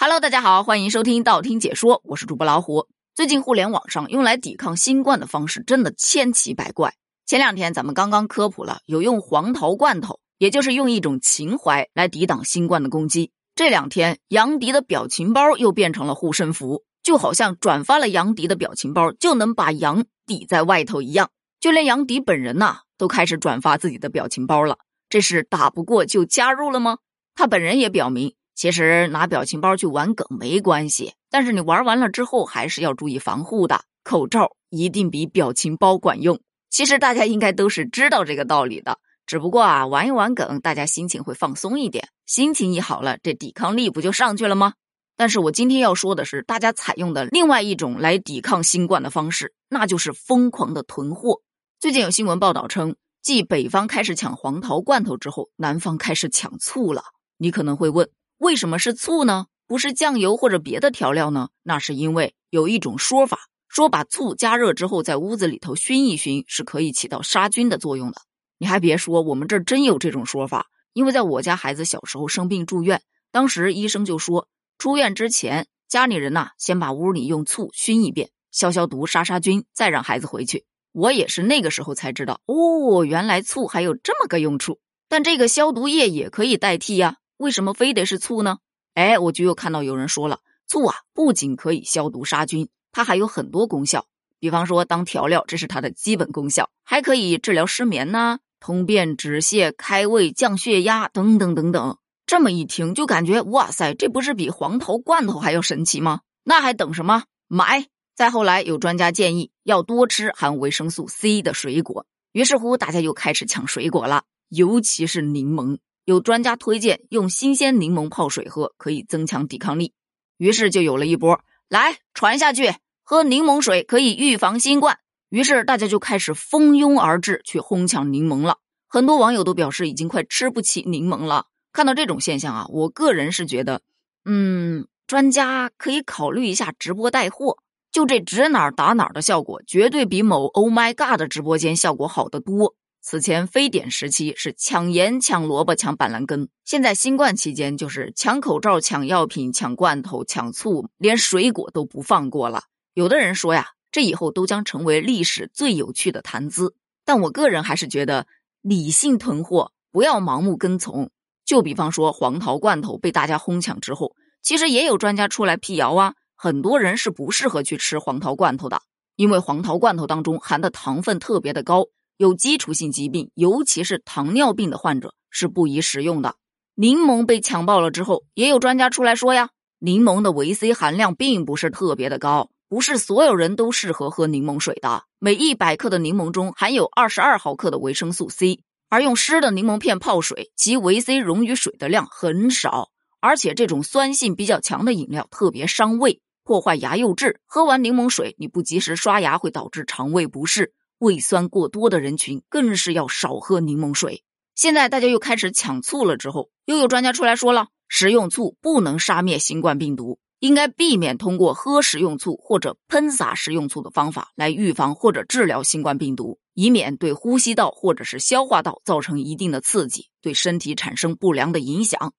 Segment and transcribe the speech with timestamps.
[0.00, 2.86] Hello，大家好，欢迎收听道听解说，我是主播老虎。
[3.16, 6.94] 最近互联网上用来抵抗新冠的方式真的千奇百怪。
[7.26, 13.32] 前两天咱们刚刚科普了，有用黄桃罐头，也就是用一种情怀来抵挡新冠的攻击。
[13.56, 21.30] 这两天杨迪的表情包又变成了护身符，就好像转发了杨迪的表情包就能把羊抵在外头一样。
[21.58, 24.78] 就连杨迪本人呐，都开始转发自己的表情包了。
[25.08, 26.98] 这是打不过就加入了吗？
[27.34, 28.36] 他本人也表明。
[28.58, 33.84] 其实拿表情包去玩梗没关系，但是你玩完了之后还是要注意防护的。
[34.02, 36.40] 口罩一定比表情包管用。
[36.68, 42.08] 其实大家应该都是知道这个道理的，只不过啊，玩一玩梗，大家心情会放松一点。
[42.26, 44.72] 心情一好了，这抵抗力不就上去了吗？
[45.16, 51.42] 但是我今天要说的是，大家采用的另外一种来抵抗新冠的方式，那就是疯狂的囤货。
[51.78, 57.04] 最近有新闻报道称，继北方开始抢黄桃罐头之后，南方开始抢醋了。
[57.36, 58.10] 你可能会问。
[58.38, 59.46] 为什么是醋呢？
[59.66, 61.48] 不是酱油或者别的调料呢？
[61.62, 68.22] 那是因为有一种说法，说把醋加热之后在屋子里头熏一熏，是可以起到杀菌的作用的。
[68.58, 70.68] 你还别说，我们这儿真有这种说法。
[70.92, 80.64] 因为在我家孩子小时候生病住院，当时医生就说，出院之前家里人呐先把屋里用醋熏一遍，消消毒、杀杀菌，再让孩子回去。
[80.92, 84.78] 我也是那个时候才知道，哦，原来醋还有这么个用处。
[85.08, 87.16] 但这个消毒液也可以代替呀。
[87.38, 88.58] 为什么非得是醋呢？
[88.94, 94.06] 哎，我就又看到有人说了，醋啊不仅可以消毒杀菌，它还有很多功效。
[94.40, 101.96] 比方说当调料，这是它的基本功效，还可以治疗失眠呐、通便止泻、开胃、降血压等等等等。
[102.26, 106.20] 这么一听就感觉哇塞，这不是比黄桃罐头还要神奇吗？
[106.44, 107.24] 那还等什么？
[107.46, 107.86] 买！
[108.14, 115.78] 再后来有专家建议要多吃含维生素 C 的水果，于是乎大家又开始抢水果了，尤其是柠檬。
[116.08, 119.92] 有专家推荐用新鲜柠檬泡水喝，可以增强抵抗力。
[120.38, 125.00] 于是就有了一波来传下去，喝柠檬水可以预防新冠。
[125.28, 128.56] 于是大家就开始蜂拥而至去哄抢柠檬了。
[128.88, 131.44] 很多网友都表示已经快吃不起柠檬了。
[131.74, 133.82] 看到这种现象啊，我个人是觉得，
[134.24, 137.58] 嗯，专家可以考虑一下直播带货，
[137.92, 142.74] 就这指哪儿打哪儿的效果，绝对比某 Oh My God 的直播间效果好得多。
[143.00, 152.64] 此前非典时期是抢盐、抢萝卜、抢板蓝根，现在新冠期间就是抢口罩、抢药品、抢罐头、抢醋，连水果都不放过了。
[152.94, 156.74] 有的人说呀，这以后都将成为历史最有趣的谈资。
[157.04, 158.26] 但我个人还是觉得
[158.60, 161.10] 理性囤货，不要盲目跟从。
[161.46, 168.82] 就比方说黄桃罐头被大家哄抢之后，其实也有专家出来辟谣啊，很多人是不适合去吃黄桃罐头的，
[169.16, 171.86] 因为黄桃罐头当中含的糖分特别的高。
[172.18, 176.34] 有基础性疾病，尤其是糖尿病的患者是不宜食用的。
[176.74, 185.04] 柠檬被强暴了之后，也有专家出来说呀，柠檬的维 C 含量并不是特别的高，不是所有人都适合喝柠檬水的。
[185.20, 192.88] 每一百克的柠檬中含有二十二毫克的维生素 C，而用湿的柠檬片泡水，其维 C 溶于水的量很少，
[193.20, 197.40] 而且这种酸性比较强的饮料特别伤胃，破坏牙釉质。
[197.46, 200.72] 喝完柠檬水，你不及时刷牙会导致肠胃不适。
[200.98, 204.24] 胃酸过多的人群更是要少喝柠檬水。
[204.54, 222.12] 现在大家又开始抢醋了，之后又有专家出来说了，食用醋不能杀灭新冠病毒，应该避免通过喝食用醋或者喷洒食用醋的方法来预防或者治疗新冠病毒，以免对呼吸道或者是消化道造成一定的刺激，对身体产生不良的影响。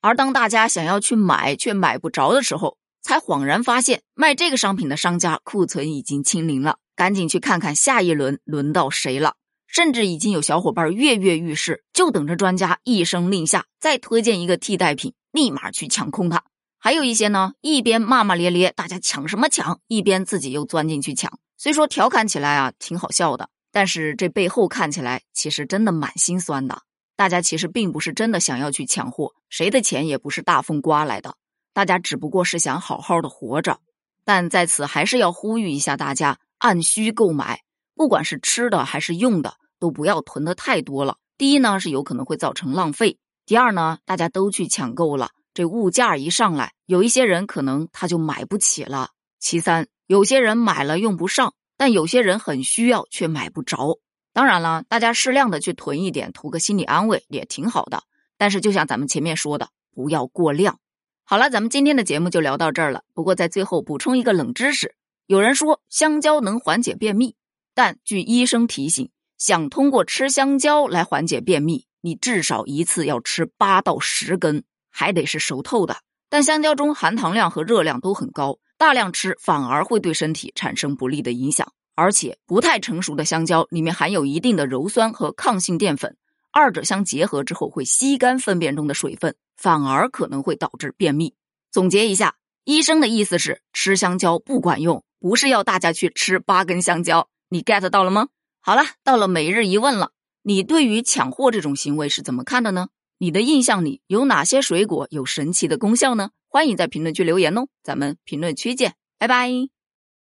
[0.00, 6.78] 而当大家想要去买却买不着的时候，才恍然发现卖这个商品的商家库存已经清零了。
[6.96, 9.34] 赶紧去看看下一轮轮到谁了，
[9.66, 16.44] 甚至已经有小伙伴跃跃欲试，就等着专家一声令下，再推荐一个替代品，立马去抢空它。
[16.78, 21.36] 还有一些呢，一边骂骂咧咧，大家抢什么抢，一边自己又钻进去抢。
[21.58, 26.82] 虽说调侃起来啊挺好笑的，但是这背后看起来其实真的蛮心酸的。
[27.16, 31.34] 大家其实并不是真的想要去抢货，谁的钱也不是大风刮来的，
[31.74, 33.80] 大家只不过是想好好的活着。
[34.24, 36.38] 但在此还是要呼吁一下大家。
[36.58, 37.60] 按需购买，
[37.94, 41.18] 不管是吃的还是用的，都不要囤的太多了。
[41.36, 49.10] 第一呢，是有可能会造成浪费；第二呢，大家都去抢购了，这物价一上来，有一些人可能他就买不起了。
[49.38, 53.98] 其三，有些人买了用不上，但有些人很需要却买不着。
[54.32, 58.04] 当然了，大家适量的去囤一点，图个心理安慰也挺好的。
[58.38, 60.78] 但是就像咱们前面说的，不要过量。
[61.26, 63.02] 好了，咱们今天的节目就聊到这儿了。
[63.14, 64.94] 不过在最后补充一个冷知识。
[65.26, 67.34] 有人说香蕉能缓解便秘，
[67.74, 75.96] 但据医生提醒，想通过吃香蕉来缓解便秘，你至少一次要吃八到十根，还得是熟透的。
[76.28, 81.72] 但香蕉中含糖量和热量都很高，大量吃反而会对身体产生不利的影响。
[81.94, 86.16] 而且不太成熟的香蕉里面含有一定的鞣酸和抗性淀粉，
[86.54, 91.34] 二者相结合之后会吸干粪便中的水分，反而可能会导致便秘。
[91.72, 97.28] 总结一下，医生的意思是吃香蕉不管用，不是要大家去吃八根香蕉。
[97.48, 98.28] 你 get 到了吗？
[98.60, 100.12] 好了，到了每日一问了，
[100.42, 102.86] 你对于抢货这种行为是怎么看的呢？
[103.18, 106.30] 你的印象里有哪些水果有神奇的功效呢？
[106.48, 109.73] 欢迎在评论区留言哦，咱们评论区见，拜拜。